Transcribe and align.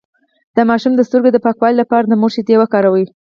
د 0.55 0.57
ماشوم 0.69 0.93
د 0.95 1.01
سترګو 1.07 1.29
د 1.33 1.37
پاکوالي 1.45 1.77
لپاره 1.81 2.05
د 2.07 2.13
مور 2.21 2.31
شیدې 2.35 2.55
وکاروئ 2.59 3.05